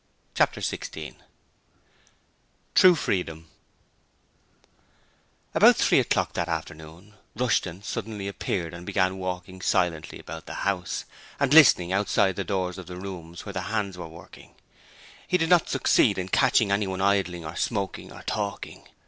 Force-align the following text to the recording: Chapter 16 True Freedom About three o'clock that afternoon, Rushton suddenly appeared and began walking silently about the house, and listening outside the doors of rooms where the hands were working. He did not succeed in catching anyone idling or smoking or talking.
Chapter 0.33 0.61
16 0.61 1.15
True 2.73 2.95
Freedom 2.95 3.45
About 5.53 5.75
three 5.75 5.99
o'clock 5.99 6.33
that 6.33 6.49
afternoon, 6.49 7.13
Rushton 7.35 7.83
suddenly 7.83 8.27
appeared 8.27 8.73
and 8.73 8.83
began 8.83 9.19
walking 9.19 9.61
silently 9.61 10.17
about 10.17 10.47
the 10.47 10.55
house, 10.65 11.05
and 11.39 11.53
listening 11.53 11.93
outside 11.93 12.35
the 12.35 12.43
doors 12.43 12.79
of 12.79 12.89
rooms 12.89 13.45
where 13.45 13.53
the 13.53 13.61
hands 13.69 13.95
were 13.95 14.07
working. 14.09 14.55
He 15.27 15.37
did 15.37 15.49
not 15.49 15.69
succeed 15.69 16.17
in 16.17 16.29
catching 16.29 16.71
anyone 16.71 16.99
idling 16.99 17.45
or 17.45 17.55
smoking 17.55 18.11
or 18.11 18.23
talking. 18.23 18.87